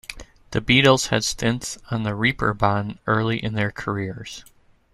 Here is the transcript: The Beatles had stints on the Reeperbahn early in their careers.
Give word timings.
The 0.49 0.61
Beatles 0.61 1.09
had 1.09 1.23
stints 1.23 1.77
on 1.91 2.01
the 2.01 2.15
Reeperbahn 2.15 2.97
early 3.05 3.37
in 3.37 3.53
their 3.53 3.69
careers. 3.69 4.43